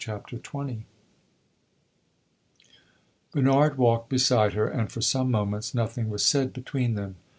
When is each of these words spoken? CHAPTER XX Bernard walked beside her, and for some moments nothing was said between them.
CHAPTER 0.03 0.37
XX 0.37 0.81
Bernard 3.33 3.77
walked 3.77 4.09
beside 4.09 4.53
her, 4.53 4.67
and 4.67 4.91
for 4.91 4.99
some 5.01 5.29
moments 5.29 5.75
nothing 5.75 6.09
was 6.09 6.25
said 6.25 6.53
between 6.53 6.95
them. 6.95 7.17